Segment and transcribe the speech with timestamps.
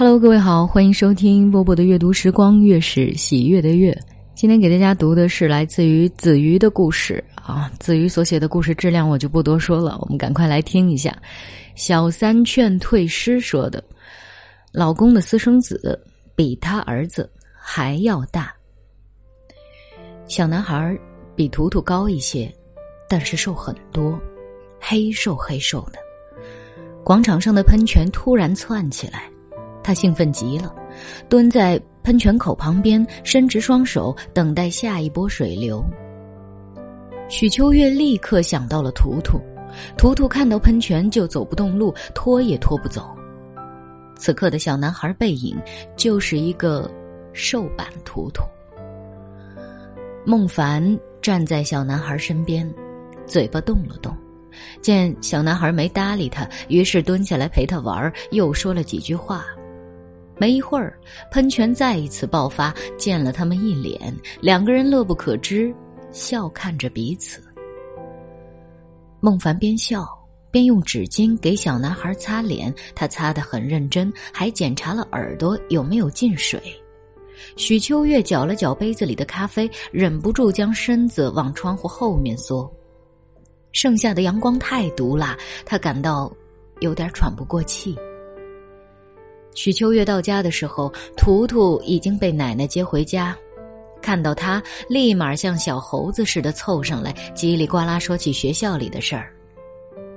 [0.00, 3.94] Hello，各位好，欢迎收听波波的阅读时光，月是喜悦的月。
[4.34, 11.14] 今天给大家读的是来自于子瑜的故事啊，子瑜所写的故事质量我就不多说了，我们赶快来听一下。
[11.74, 13.84] 小三劝退师说的
[14.72, 16.02] ：“老公的私生子
[16.34, 18.50] 比他儿子还要大。
[20.26, 20.98] 小男孩
[21.36, 22.50] 比图图高一些，
[23.06, 24.18] 但是瘦很多，
[24.80, 25.98] 黑瘦黑瘦的。
[27.04, 29.24] 广场上的喷泉突然窜起来。”
[29.90, 30.72] 他兴奋极了，
[31.28, 35.84] 蹲在喷泉口旁边，伸直双手等待下一波水流。
[37.28, 39.40] 许秋月立刻想到了图图，
[39.98, 43.10] 图图看到喷泉就走不动路，拖也拖不走。
[44.14, 45.60] 此刻的小男孩背影
[45.96, 46.88] 就是一个
[47.32, 48.44] 瘦版图图。
[50.24, 52.72] 孟凡站在小男孩身边，
[53.26, 54.16] 嘴巴动了动，
[54.80, 59.44] 见小男孩没搭理他，于是蹲下来陪他玩，又说了几句话。
[60.40, 60.98] 没一会儿，
[61.30, 64.00] 喷泉再一次爆发，溅了他们一脸。
[64.40, 65.70] 两个人乐不可支，
[66.12, 67.42] 笑看着彼此。
[69.20, 70.08] 孟凡边笑
[70.50, 76.58] 边用纸巾给小男孩擦脸，他擦得很认真，还检查了耳朵有没有进水。
[77.56, 82.70] 许秋月搅了搅杯子里的咖啡，忍不住将身子往窗户后面缩。
[83.72, 86.32] 盛夏的阳光太毒辣，他感到
[86.80, 87.94] 有点喘不过气。
[89.54, 93.36] 许秋月到家的时候，图图已经被奶奶接回家。
[94.00, 99.32] 看到他，立马像小猴子似的凑上来，叽里呱啦说起学校里的事儿。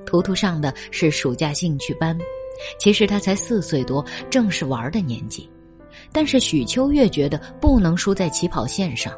[0.06, 2.18] 图图上的是暑假兴趣班，
[2.80, 5.50] 其实他才四岁多，正是玩的年纪。
[6.12, 9.12] 但是许秋月觉得不能输在起跑线上，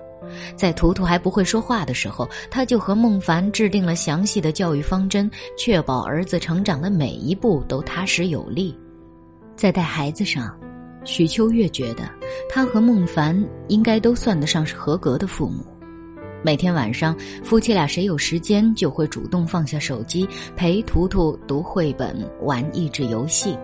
[0.56, 8.76] 在图图还不会说话的时候，他就和孟凡制定了详细的教育方针，确保儿子成长的每一步都踏实有力。
[9.56, 10.56] 在带孩子上，
[11.06, 12.10] 许秋月觉得
[12.50, 15.66] 他和孟凡应该都算得上是合格的父母。
[16.44, 23.58] 每天晚上，夫妻俩谁有时间就会主动放下手机，陪图图读绘本、玩益智游戏。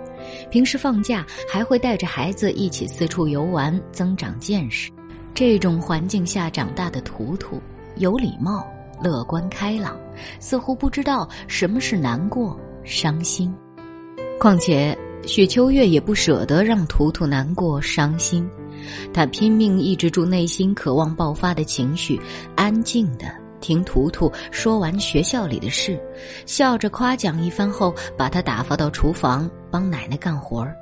[0.50, 4.92] 平时放假还会带着孩子一起四处游玩，增长见识。
[5.34, 7.62] 这种环境下长大的图图，
[7.98, 8.66] 有礼貌、
[9.04, 10.00] 乐观开朗，
[10.40, 13.54] 似乎不知道什么是难过、伤心。
[14.40, 14.98] 况且。
[15.26, 18.48] 许秋月也不舍得让图图难过伤心，
[19.14, 22.20] 他拼命抑制住内心渴望爆发的情绪，
[22.56, 23.26] 安静的
[23.60, 26.00] 听图图说完学校里的事，
[26.46, 30.76] 笑着夸奖一番后，把他打发到厨房帮奶奶干活儿。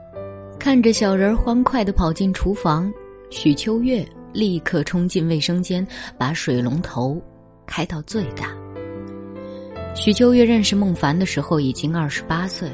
[0.57, 2.91] 看着小人欢快的跑进厨房，
[3.29, 5.85] 许秋月立刻冲进卫生间，
[6.17, 7.21] 把水龙头
[7.67, 8.55] 开到最大。
[9.95, 12.69] 许秋月认识孟凡的时候已经二十八岁。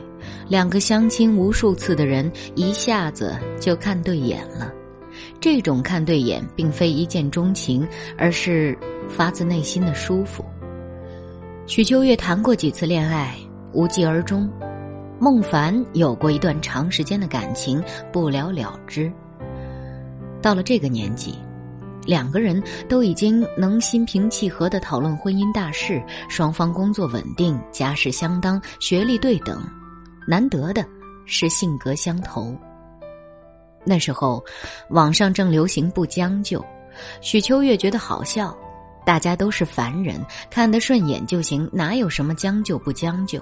[0.47, 4.71] 两个相亲无数次的人一下子就看对眼了，
[5.39, 7.87] 这种看对眼并非一见钟情，
[8.17, 8.77] 而是
[9.09, 10.45] 发自内心的舒服。
[11.67, 13.35] 许秋月谈过几次恋爱，
[13.73, 14.47] 无疾而终；
[15.19, 19.11] 孟凡有过一段长时间的感情，不了了之。
[20.41, 21.33] 到了这个年纪，
[22.05, 25.99] 两个人都已经能心平气和的讨论婚姻大事，
[26.29, 29.59] 双方工作稳定，家世相当，学历对等。
[30.27, 30.85] 难得的
[31.25, 32.55] 是性格相投。
[33.83, 34.43] 那时候，
[34.89, 36.63] 网上正流行不将就，
[37.21, 38.57] 许秋月觉得好笑，
[39.05, 40.19] 大家都是凡人，
[40.49, 43.39] 看得顺眼就行，哪有什么将就不将就？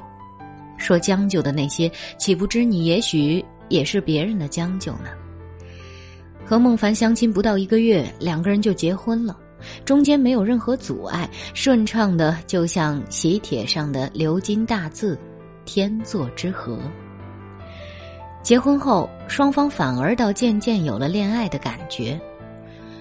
[0.78, 5.12] 说将就的那些，岂不知你也许也是别人的将就呢？
[6.46, 9.38] 和孟凡相亲不到一个月，两个人就结婚了，
[9.86, 15.18] 中间没有任何阻碍，顺畅的就像喜帖上的鎏金大字。
[15.66, 16.78] 天作之合。
[18.42, 22.20] 结婚后，双方反而倒渐渐有了恋爱的感觉。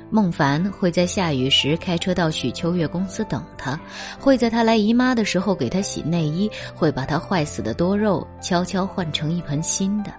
[0.09, 3.81] 孟凡会在下雨时开车到许秋月公司等他，
[4.21, 10.13] 会在他来姨妈的时候给他洗内衣，会把他坏死的多肉悄悄换成一盆新的。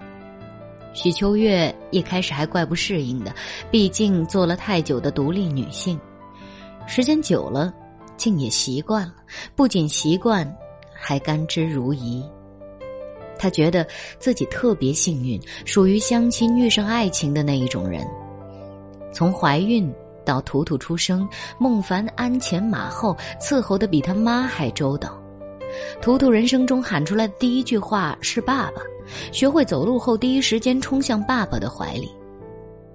[0.92, 3.32] 许秋月一开始还怪不适应的，
[3.70, 5.98] 毕竟做了太久的独立女性，
[6.86, 7.72] 时间久了，
[8.16, 9.14] 竟也习惯了。
[9.56, 10.46] 不仅习惯。
[11.06, 12.24] 还甘之如饴。
[13.38, 13.86] 他觉得
[14.18, 18.06] 自己特别幸运，属于相亲遇上爱情的那一种人。
[19.12, 19.92] 从怀孕
[20.24, 21.28] 到图图出生，
[21.58, 25.20] 孟凡鞍前马后伺候的比他妈还周到。
[26.00, 28.82] 图图人生中喊出来的第一句话是“爸爸”，
[29.32, 32.08] 学会走路后第一时间冲向爸爸的怀里。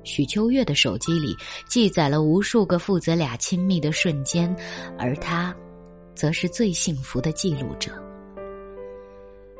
[0.04, 1.36] 许秋月的手机里
[1.68, 4.54] 记载了无数个父子俩亲密的瞬间，
[4.98, 5.56] 而他。
[6.16, 7.94] 则是最幸福的记录者。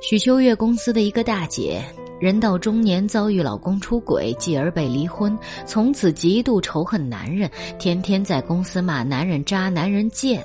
[0.02, 1.84] 许秋月公司的一个大姐
[2.20, 10.44] 人到中年遭遇老公出轨，继而被离婚，从此极度仇恨男人，天天在公司骂男人渣、男人贱。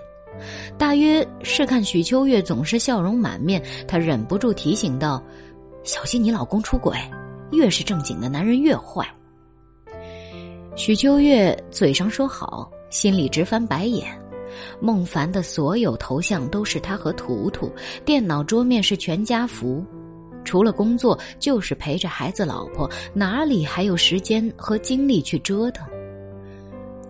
[0.77, 5.23] 大约是看许秋月总是笑容满面，她忍不住提醒道
[5.85, 6.97] ：“小心你老公出轨，
[7.53, 9.06] 越是正经的男人越坏。”
[10.77, 14.06] 许秋月嘴上说好，心里直翻白眼。
[14.81, 17.71] 孟凡的所有头像都是他和图图，
[18.05, 19.85] 电脑桌面是全家福，
[20.45, 25.87] 除了工作就是陪着孩子、老婆，哪里还有时间和精力去折腾？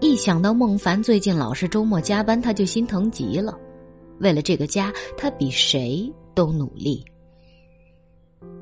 [0.00, 3.56] 一想到孟凡最近老是周末加班，他就心疼极了。
[4.18, 7.04] 为了这个家，他比谁都努力。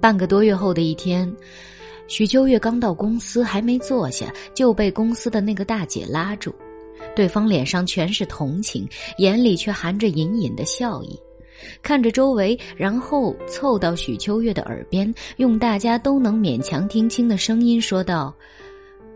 [0.01, 1.31] 半个多月后的一天，
[2.07, 6.55] 许秋月刚到公司，还没坐下，就被公司的那个大姐拉住。
[7.15, 8.89] 对方脸上全是同情，
[9.19, 11.19] 眼里却含着隐隐的笑意，
[11.83, 18.35] 看着周围，然后凑到许秋月的耳边，用大家都能勉强听清的声音说道：“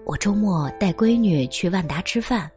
[0.04, 2.50] 我周末带闺女去万达吃饭，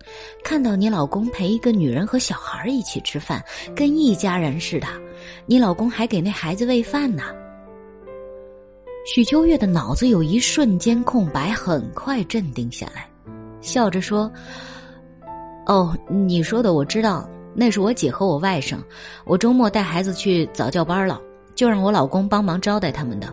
[0.44, 3.44] 看到你老公陪一个女人和小孩一起吃饭，
[3.76, 4.88] 跟一家人似的。
[5.46, 7.24] 你老公还给那孩子喂饭呢。”
[9.08, 13.10] 许秋月的脑子有一瞬间空白，很快镇定下来，
[13.62, 14.32] 笑着说。
[15.70, 18.76] 哦，你说的我知道，那是我姐和我外甥。
[19.24, 21.22] 我周末带孩子去早教班了，
[21.54, 23.32] 就让我老公帮忙招待他们的。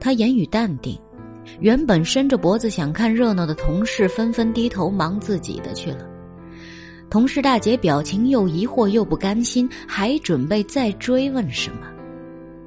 [0.00, 0.98] 他言语淡定，
[1.58, 6.08] 原本伸着脖子想看热闹的同事纷纷低头忙自己的去了。
[7.10, 11.88] 同事大姐表情又疑惑又不甘心，还准备再追问什么，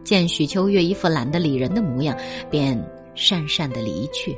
[0.03, 2.15] 见许秋月一副懒得理人的模样，
[2.51, 2.77] 便
[3.15, 4.37] 讪讪的离去。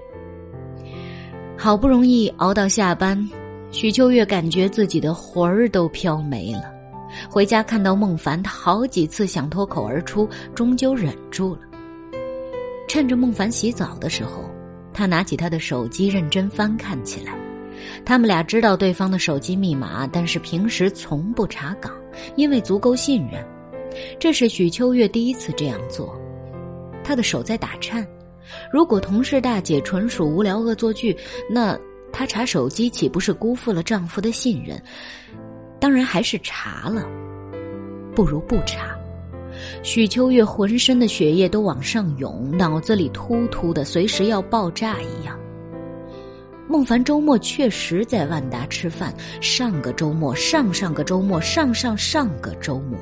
[1.58, 3.30] 好不容易熬到下班。
[3.76, 6.74] 许秋月感觉自己的魂儿都飘没了，
[7.30, 11.60] 回家看到孟凡，他好几次想脱口而出，终究忍住了。
[12.88, 14.46] 趁着孟凡洗澡的时候，
[14.94, 17.34] 他拿起他的手机认真翻看起来。
[18.06, 21.92] 他们俩知道对方的手机密码，但是平时从不查岗，
[22.38, 23.46] 因为足够信任。
[24.18, 26.18] 这是许秋月第一次这样做，
[27.04, 28.08] 他的手在打颤。
[28.72, 31.14] 如果同事大姐纯属无聊恶作剧，
[31.52, 31.78] 那……
[32.18, 34.82] 她查手机岂不是辜负了丈夫的信任？
[35.82, 37.06] 当然还是查了，
[38.16, 38.96] 不如不查。
[39.84, 45.38] 许秋月浑身的血液都往上涌，脑子里突突的，随时要爆炸一样。
[46.70, 52.98] 孟凡周末确实在万达吃饭，上个周末、上上个周末、上上上个周末，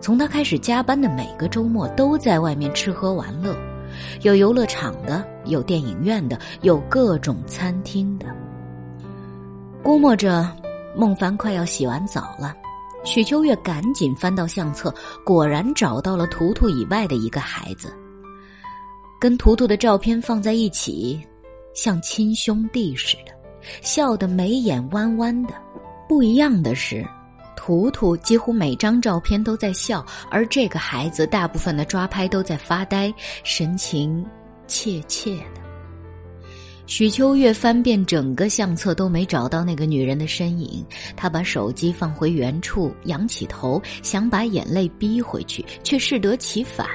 [0.00, 3.56] 从他开始加班的每个周末，都在外面吃喝玩乐。
[4.22, 8.26] 有游乐场的，有电影院的，有各种餐厅的。
[9.82, 10.50] 估摸着
[10.96, 12.54] 孟凡快要洗完澡了，
[13.04, 14.92] 许秋月赶紧翻到相册，
[15.24, 17.92] 果然找到了图图以外的一个孩子，
[19.20, 21.20] 跟图图的照片放在一起，
[21.74, 23.32] 像亲兄弟似的，
[23.82, 25.54] 笑得眉眼弯弯的。
[26.08, 27.06] 不一样的是。
[27.56, 33.12] 图图几乎每张照片都在笑，而这个孩子大部分的抓拍都在发呆，
[33.42, 34.24] 神情
[34.66, 35.62] 怯怯的。
[36.86, 40.86] 许秋月翻遍整个相册都没找到那个女人的身影，
[41.16, 46.86] 她把手机放回原处，仰起头想把眼泪逼回去，却适得其反，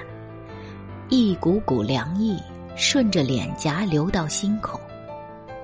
[1.10, 2.38] 一股股凉意
[2.78, 4.80] 顺着脸颊流到心口，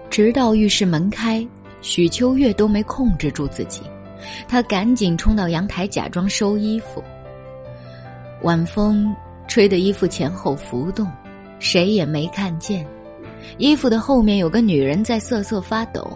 [0.10, 1.48] 直到浴室门开，
[1.82, 3.82] 许秋月都没控制住自己。
[4.48, 7.04] 他赶紧冲到阳台，假装收衣服。
[8.44, 9.16] 晚风
[9.48, 11.08] 吹得衣服前后浮动，
[11.60, 12.86] 谁也没看见。
[13.58, 16.08] 衣服的后面有个女人在瑟瑟发抖。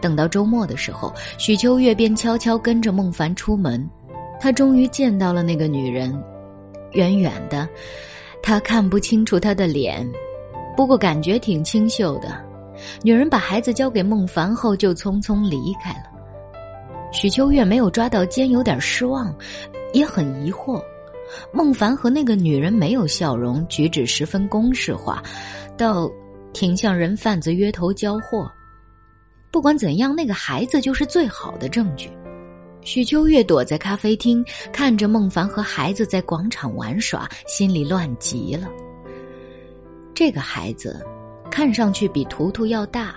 [0.00, 3.88] 等到周末的时候，许秋月便悄悄跟着孟凡出门。
[4.38, 6.14] 他终于见到了那个女人，
[6.92, 7.66] 远远的，
[8.42, 10.06] 他看不清楚她的脸，
[10.76, 12.28] 不过感觉挺清秀的。
[13.02, 16.15] 女人把孩子交给孟凡后，就匆匆离开了。
[17.16, 19.34] 许秋月没有抓到奸，有点失望，
[19.94, 20.78] 也很疑惑。
[21.50, 25.22] 孟凡和那个女人没有笑容，举止十分公式化，
[25.78, 26.12] 倒
[26.52, 28.52] 挺像人贩子约头交货。
[29.50, 32.10] 不管怎样，那个孩子就是最好的证据。
[32.82, 38.68] 许秋月躲在咖啡厅，看着孟凡和孩子在广场玩耍，心里乱极了。
[40.12, 41.02] 这个孩子
[41.50, 43.16] 看上去比图图要大，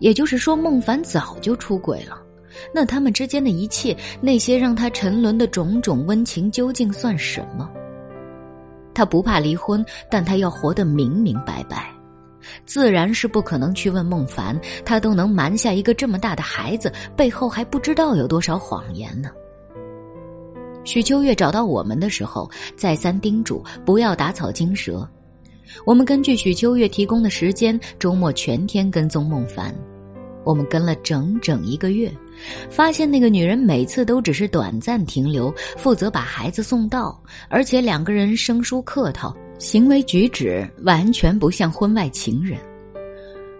[0.00, 2.25] 也就是说，孟凡早就出轨了。
[2.72, 7.70] 那他们之间的一切，那些让他沉沦的种种温情，究竟算什么？
[8.94, 11.90] 他不怕离婚，但他要活得明明白白，
[12.64, 14.58] 自然是不可能去问孟凡。
[14.84, 19.30] 他都能瞒下一个这么大的孩子，背后还不知道有多少谎言呢。
[20.84, 25.06] 许秋月找到我们的时候，再三叮嘱不要打草惊蛇。
[25.84, 29.74] 我们根据许秋月提供的时间，周末全天跟踪孟凡。
[30.44, 32.10] 我们跟了整整一个月，
[32.70, 42.58] 发现那个女人每次都只是短暂停留，负责把孩子送到，而且两个人生疏客套，行为举止完全不像婚外情人。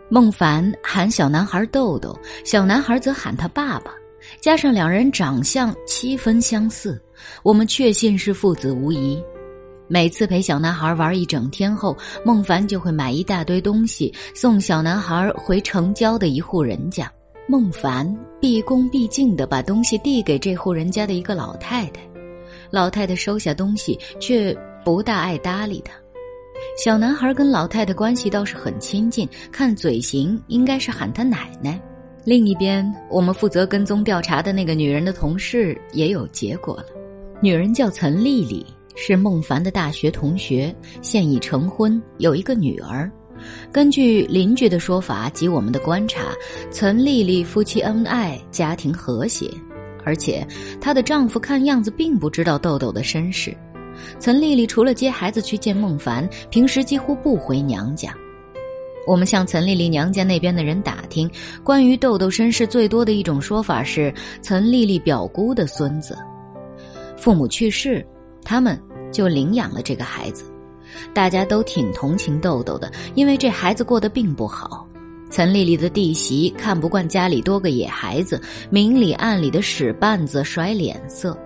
[0.08, 3.92] 孟凡喊小男孩豆豆，小男孩则喊他爸爸。
[4.40, 7.00] 加上两人长相七分相似，
[7.44, 9.22] 我们确信是父子无疑。
[9.88, 17.08] 每次陪小男孩玩一整天后，孟凡就会买一大堆东西送小男孩回城郊的一户人家。
[17.48, 18.04] 孟凡
[18.40, 22.00] 毕恭毕敬地把东西递给这户人家的一个老太太，
[22.72, 24.52] 老太太收下东西却
[24.84, 25.92] 不大爱搭理他。
[26.76, 31.80] 小男孩跟老太太关系倒是很亲近，看嘴型应该是喊他奶奶。
[32.24, 36.86] 另一边，我们负责跟踪调查的那个女人的同事也有结果了。
[37.40, 43.08] 女人叫岑丽丽，是孟凡的大学同学，现已成婚，有一个女儿。
[43.72, 46.32] 根据邻居的说法及我们的观察，
[46.70, 49.50] 岑丽丽夫妻恩爱，家庭和谐，
[50.04, 50.46] 而且
[50.80, 53.56] 她的丈夫看样子并不知道豆豆的身世。
[54.18, 58.14] 岑丽丽除了接孩子去见孟凡，平时几乎不回娘家。
[59.06, 61.30] 我们向岑丽丽娘家那边的人打听，
[61.62, 64.12] 关于豆豆身世最多的一种说法是
[64.42, 66.18] 岑丽丽表姑的孙子，
[67.16, 68.04] 父母去世，
[68.42, 68.80] 他们
[69.12, 70.44] 就领养了这个孩子。
[71.14, 74.86] 大家都挺同情豆豆的，因为这孩子过得并不好。
[75.28, 78.40] 岑丽丽的弟媳看不惯家里多个野孩子，
[78.70, 81.36] 明里暗里的使绊子、甩脸色。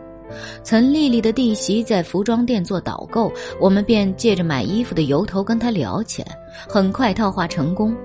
[0.63, 6.37] 岑丽丽的弟媳在服装店做导购，我们便借着买衣服的由头跟她聊起来，
[6.69, 7.97] 很快套话成功。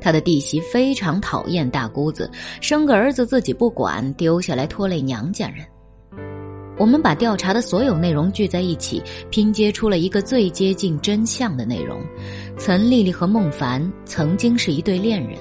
[0.00, 2.28] 她的弟媳非常讨厌大姑子，
[2.60, 5.64] 生个儿子自己不管，丢下来拖累娘家人。
[6.78, 12.00] 我们把调查的所有内容聚在一起，拼接出了一个最接近真相的内容：
[12.56, 15.38] 岑丽丽和孟凡曾经是一对恋人，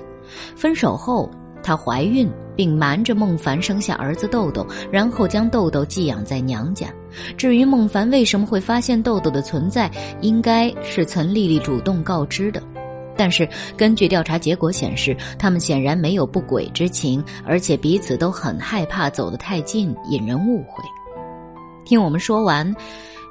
[0.55, 1.29] 分手后。
[1.63, 6.87] 她怀孕，并瞒着孟凡生下儿子豆豆，然后将豆豆寄养在娘家。
[7.35, 9.91] 至于孟凡为什么会发现豆豆的存在，
[10.21, 12.63] 应该是岑丽丽主动告知的。
[13.17, 20.81] 但是根据调查结果显示，他们显然没有不轨之情，而且彼此都很害怕走得太近，引人误会。
[21.87, 22.75] 听我们说完，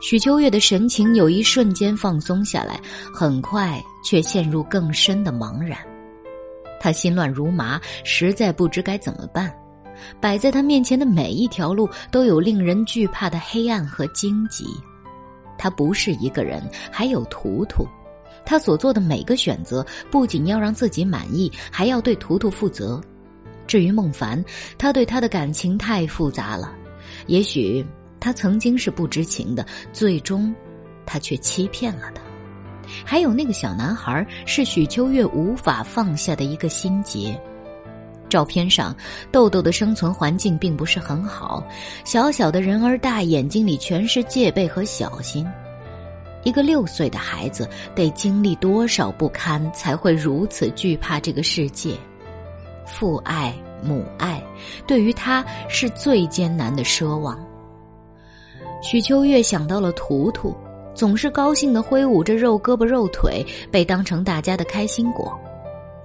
[0.01, 2.81] 许秋月的神情有一瞬间放松下来，
[3.13, 5.79] 很快却陷入更深的茫然。
[6.81, 9.55] 他心乱如麻，实在不知该怎么办。
[10.23, 14.65] 摆在他面前的每一条路都有令人惧怕的黑暗和荆棘。
[15.59, 17.87] 他不是一个人，还有图图。
[18.47, 22.99] 他所做的每个选择，不仅要让自己满意，还要对图图负责。
[23.67, 24.43] 至于孟凡，
[24.79, 26.73] 他对他的感情太复杂了。
[27.27, 27.85] 也许
[28.27, 30.53] 他曾经是不知情的，最终，
[31.07, 32.21] 他却欺骗了他。
[33.05, 37.41] 还有那个小男孩是许秋月无法放下的一个心结。
[38.29, 38.93] 照片上，
[39.31, 41.65] 豆豆的生存环境并不是很好，
[42.05, 45.47] 小小的人儿大眼睛里全是戒备和小心。
[46.43, 51.95] 一个六岁的孩子得经历多少不堪，才会如此惧怕这个世界？
[52.85, 53.55] 父爱、
[53.85, 54.43] 母爱，
[54.85, 57.39] 对于他是最艰难的奢望。
[58.89, 60.55] 许秋月想到了图图。
[60.95, 65.37] 总是高兴的挥舞着肉胳膊肉腿，被当成大家的开心果。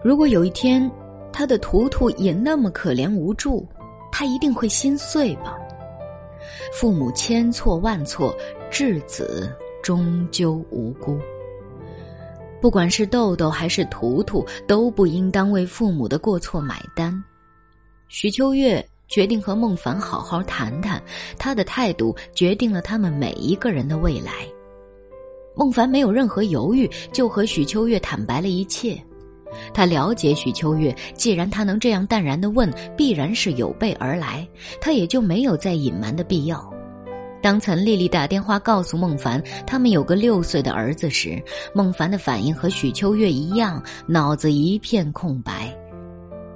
[0.04, 0.90] 如果有一天，
[1.32, 3.66] 他的图图也那么可怜无助，
[4.12, 5.56] 他一定会心碎吧。
[6.74, 8.36] 父母千错万错，
[8.72, 11.20] 稚子终究无辜。
[12.60, 17.14] 不管是豆豆还是图图，都不应当为父母的过错买单。
[18.10, 21.04] 徐秋月决定和孟凡好好谈谈，
[21.38, 24.32] 他的态度决定了他们每一个人的未来。
[25.54, 28.98] 孟凡没有任何犹豫，就和许秋月坦白了一切。
[29.74, 34.48] 他了解许秋月，既然他能这样淡然的问，必然是有备而来，
[34.80, 36.74] 他也就没有再隐瞒的必要。
[37.42, 41.44] 当岑丽丽打电话告诉孟凡他们有个六岁的儿子时，
[41.76, 45.76] 孟凡的反应和许秋月一样，脑子一片空白。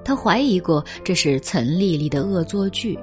[0.05, 2.97] 他怀疑过这是岑丽丽的恶作剧，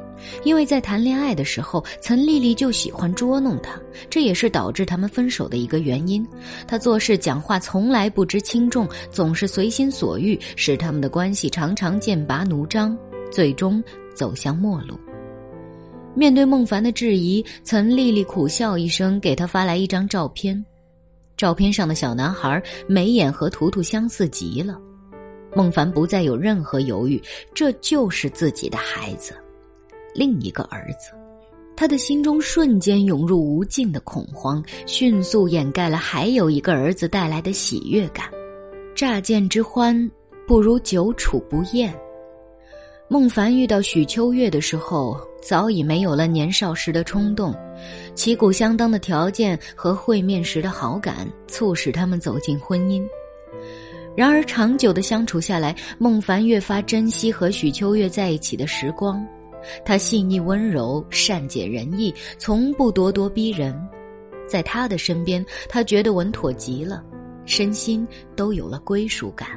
[0.45, 3.79] 因为在谈恋爱的时候，岑丽丽就喜欢捉弄他，
[4.09, 6.25] 这也是导致他们分手的一个原因。
[6.67, 12.97] 他做事讲话从来不知轻重，总是随心所欲，使他们的关系常常剑拔弩张，
[13.33, 13.83] 最终
[14.15, 14.97] 走向末路。
[16.15, 20.65] 面对孟凡的质疑，岑丽丽苦笑一声，给他发来一张照片。
[21.37, 24.79] 照片上的小男孩眉眼和图图相似极了。
[25.55, 27.21] 孟凡不再有任何犹豫，
[27.53, 29.35] 这就是自己的孩子，
[30.15, 31.11] 另一个儿子。
[31.75, 38.27] 他的心中瞬间涌入无尽的恐慌，迅速掩盖了还有一个儿子带来的喜悦感。
[38.95, 40.11] 乍见之欢，
[40.47, 41.93] 不如久处不厌。
[43.09, 47.55] 孟凡遇到许秋月的时候，早已没有了年少时的冲动，
[48.15, 53.03] 旗鼓相当的条件和会面时的好感，促使他们走进婚姻。
[54.15, 59.27] 然而长久的相处下来，孟凡越发珍惜和许秋月在一起的时光。
[59.85, 63.75] 他细腻温柔，善解人意，从不咄咄逼人。
[64.49, 67.03] 在他的身边，他觉得稳妥极了，
[67.47, 69.49] 身心都有了归属感。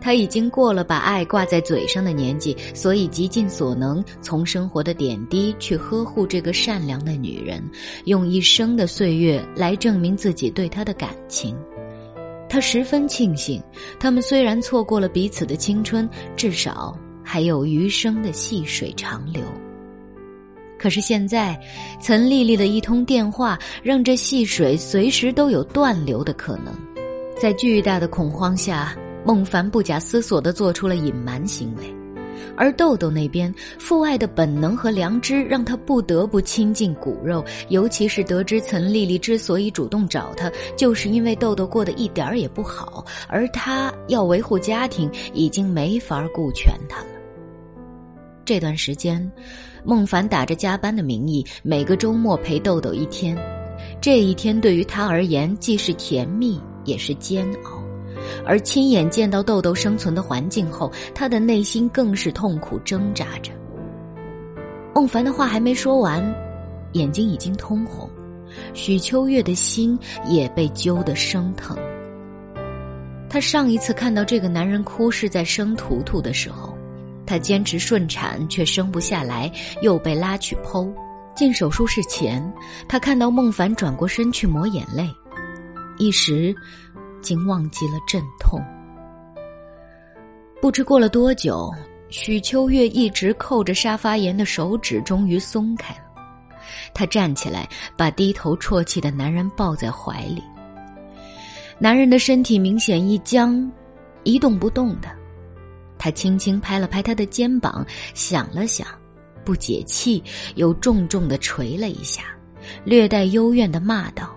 [0.00, 7.62] 他已经过了把爱挂在嘴上的年纪，所以极尽所能从生活的点滴去呵护这个善良的女人，
[8.04, 11.56] 用一生的岁月来证明自己对她的感情。
[12.48, 13.62] 他十分庆幸，
[13.98, 19.42] 他们虽然错过了彼此的青春，至少还有余生的细水长流。
[20.78, 21.58] 可是现在，
[22.00, 26.74] 岑丽丽的一通电话，让这细水随时都有断流的可能。
[27.40, 28.96] 在巨大的恐慌下。
[29.26, 31.95] 孟凡不假思索地做出了隐瞒行为，
[32.56, 47.06] 而豆豆那边父爱的本能和良知让他不得不亲近骨肉，尤其是得知岑丽丽之所以主动找他，就是因为豆豆过得一点儿也不好，而他要维护家庭，已经没法顾全他了。
[48.44, 49.30] 这段时间，
[49.84, 53.36] 孟凡打着加班的名义，每个周末陪豆豆一天，
[54.00, 57.75] 这一天对于他而言既是甜蜜，也是煎熬。
[58.44, 63.52] 而亲眼见到豆豆生存的环境后，他的内心更是痛苦挣扎着。
[64.94, 66.22] 孟凡的话还没说完，
[66.92, 68.08] 眼睛已经通红，
[68.72, 71.76] 许秋月的心也被揪得生疼。
[73.28, 76.74] 他上一次看到这个男人哭是在生图图的时候，
[77.26, 79.52] 他坚持顺产却生不下来，
[79.82, 80.90] 又被拉去剖。
[81.34, 82.42] 进手术室前，
[82.88, 85.06] 他看到孟凡转过身去抹眼泪，
[85.98, 86.56] 一时。
[87.20, 88.62] 竟忘记了阵痛。
[90.60, 91.70] 不知过了多久，
[92.08, 96.00] 许秋月一直扣着沙发沿的手指终于松开了。
[96.94, 100.42] 她站起来，把低头啜泣的男人抱在怀里。
[101.78, 103.70] 男人的身体明显一僵，
[104.24, 105.08] 一动不动的。
[105.98, 108.86] 他轻轻拍了拍他的肩膀，想了想，
[109.44, 110.22] 不解气，
[110.54, 112.22] 又重重的捶了一下，
[112.84, 114.34] 略带幽怨的骂道：“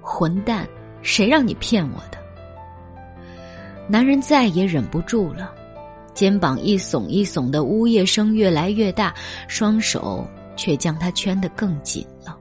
[0.00, 0.68] 混蛋！”
[1.06, 2.18] 谁让你骗我的？
[3.88, 5.54] 男人再也忍不住了，
[6.12, 9.14] 肩膀一耸一耸的呜咽声越来越大，
[9.46, 12.36] 双手却将他圈得更紧了。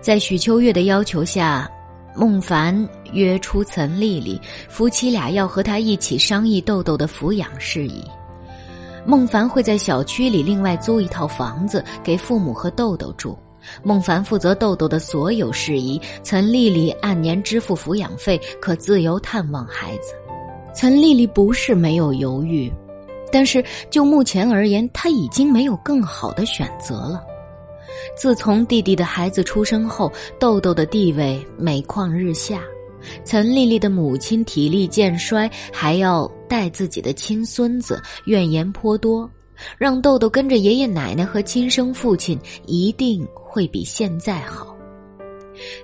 [0.00, 1.70] 在许秋月的要求下，
[2.16, 8.04] 孟凡约出岑丽丽，夫妻俩要和他一起商议豆豆的抚养事宜。
[9.06, 13.38] 孟凡会在小区里另外租一套房子给父母和豆豆住。
[13.82, 20.12] 孟凡负责豆豆的所有事宜，岑丽丽按年支付抚养费，可自由探望孩子。
[20.74, 22.72] 岑丽丽不是没有犹豫，
[23.32, 27.24] 但是就目前而言，她已经没有更好的选择了。
[28.16, 32.62] 自从弟弟的孩子出生后，豆豆的地位每况日下，
[33.24, 39.28] 岑丽丽的母亲体力渐衰，还要带自己的亲孙子，怨言颇多。
[39.76, 43.26] 让豆豆跟着爷爷奶奶和亲生父亲，一定
[43.58, 44.72] 会比现在好。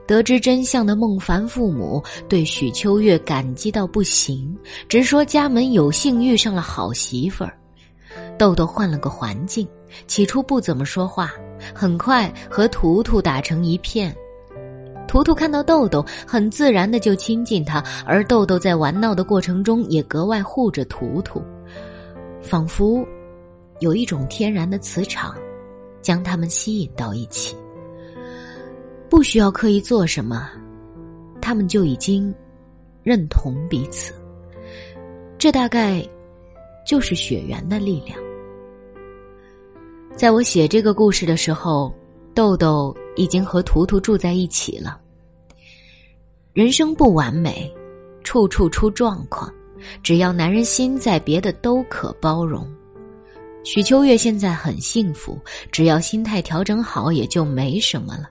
[0.06, 4.56] 得知真相的孟凡父母对许秋月感激到不行，
[4.88, 7.58] 直说家门有幸遇上了好媳妇儿。
[8.38, 9.66] 豆豆换了个环境，
[10.06, 11.32] 起初不怎么说话，
[11.74, 14.14] 很快和图图打成一片。
[15.08, 21.42] 图图看到豆豆，很自然的就亲近他，而豆豆在玩闹的过程中也格外护着图图，
[22.40, 23.04] 仿佛。
[23.80, 25.34] 有一种天然的磁场，
[26.00, 27.56] 将他们吸引到一起。
[29.08, 30.50] 不需要刻意做什么，
[31.40, 32.34] 他们就已经
[33.02, 34.12] 认同彼此。
[35.38, 36.06] 这大概
[36.86, 38.18] 就是血缘的力量。
[40.16, 41.92] 在我写这个故事的时候，
[42.34, 45.00] 豆豆已经和图图住在一起了。
[46.52, 47.72] 人生不完美，
[48.22, 49.52] 处处出状况，
[50.02, 52.66] 只要男人心在，别的都可包容。
[53.64, 55.38] 许秋月现在很幸福，
[55.72, 58.30] 只要心态调整好，也就没什么了。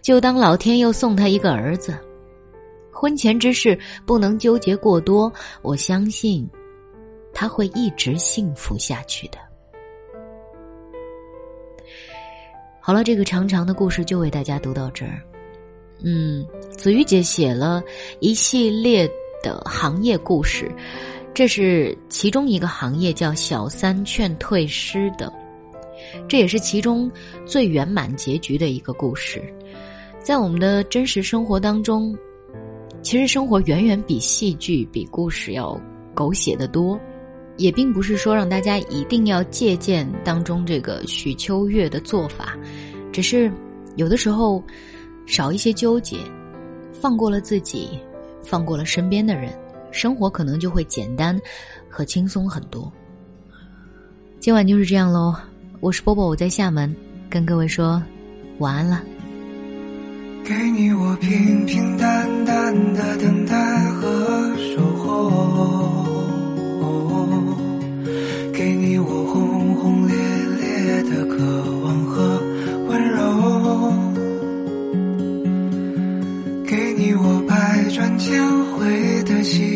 [0.00, 1.96] 就当老天又送他一个儿子。
[2.90, 5.32] 婚前之事不能纠结过多，
[5.62, 6.48] 我相信
[7.32, 9.38] 他会一直幸福下去的。
[12.80, 15.20] 好了，这个长长的故事就为大家读到这儿。
[16.04, 17.82] 嗯，子瑜姐写了
[18.20, 19.08] 一系列
[19.42, 20.70] 的行业故事。
[21.32, 25.32] 这是其中一个行业，叫“小三劝退师”的。
[26.28, 27.10] 这也是其中
[27.46, 29.42] 最圆满结局的一个故事。
[30.22, 32.16] 在我们的真实生活当中，
[33.02, 35.78] 其实生活远远比戏剧、比故事要
[36.14, 36.98] 狗血的多。
[37.58, 42.56] 也并不是说让大家一定要借鉴当中这个许秋月的做法，
[43.12, 43.52] 只是
[43.96, 44.62] 有的时候
[45.26, 46.16] 少一些纠结，
[46.92, 47.90] 放过了自己，
[48.42, 49.52] 放过了身边的人，
[49.90, 51.38] 生活可能就会简单
[51.90, 52.90] 和轻松很多。
[54.40, 55.34] 今晚就是这样喽，
[55.80, 56.94] 我是波波，我在厦门，
[57.28, 58.02] 跟各位说
[58.58, 59.02] 晚安了。
[60.44, 63.54] 给你我平平淡淡的等待
[63.92, 65.06] 和守候。
[68.52, 70.16] 给你我轰轰烈
[70.60, 71.36] 烈的渴
[71.82, 72.40] 望和
[72.88, 73.18] 温柔，
[76.66, 79.71] 给你我百转千回的心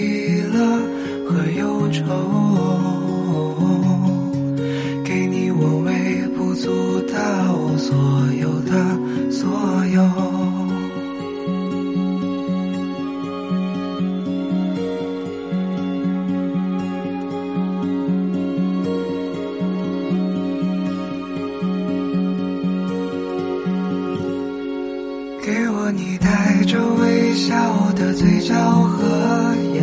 [25.46, 29.75] 给我你带着微笑的嘴角和眼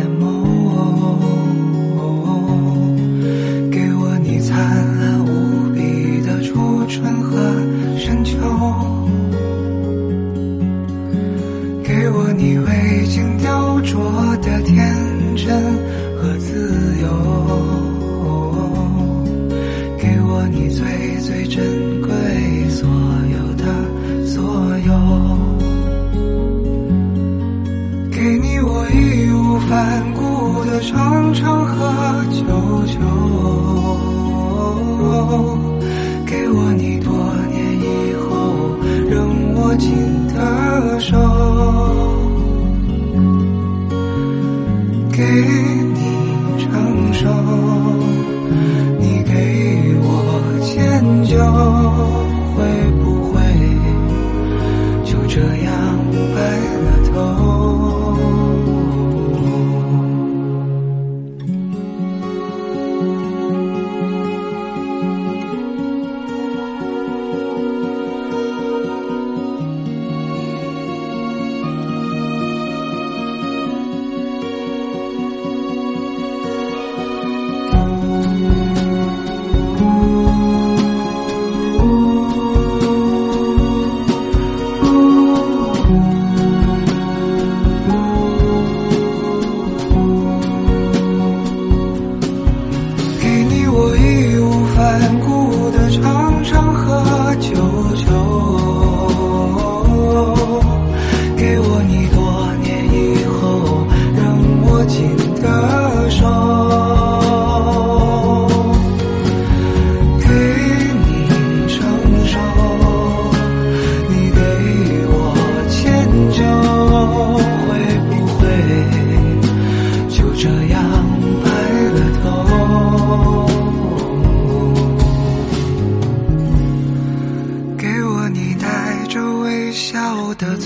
[40.28, 41.33] 的手，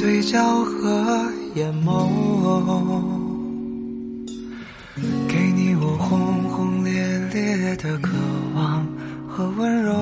[0.08, 2.08] 嘴角和眼眸，
[5.28, 6.90] 给你我轰轰烈
[7.30, 8.16] 烈的渴
[8.54, 8.86] 望
[9.28, 9.92] 和温柔，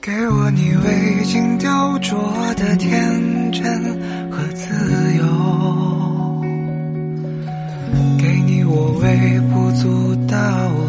[0.00, 3.82] 给我你未经雕琢的天真
[4.30, 4.72] 和自
[5.16, 5.24] 由，
[8.16, 10.38] 给你我微不足道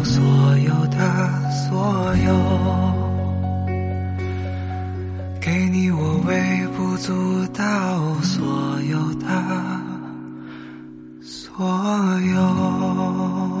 [0.04, 0.22] 所
[0.58, 0.96] 有的
[1.50, 2.30] 所有，
[5.44, 7.12] 给你我微不足
[7.48, 9.26] 道所有的。
[11.20, 11.66] 所
[12.32, 13.51] 有。